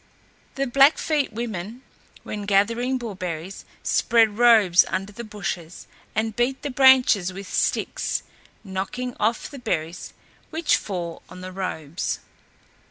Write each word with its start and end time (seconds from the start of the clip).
The 0.55 0.65
Blackfeet 0.65 1.31
women, 1.31 1.83
when 2.23 2.47
gathering 2.47 2.97
bullberries, 2.97 3.65
spread 3.83 4.39
robes 4.39 4.83
under 4.87 5.13
the 5.13 5.23
bushes 5.23 5.85
and 6.15 6.35
beat 6.35 6.63
the 6.63 6.71
branches 6.71 7.31
with 7.31 7.45
sticks, 7.47 8.23
knocking 8.63 9.15
off 9.19 9.51
the 9.51 9.59
berries, 9.59 10.15
which 10.49 10.75
fall 10.75 11.21
on 11.29 11.41
the 11.41 11.51
robes. 11.51 12.19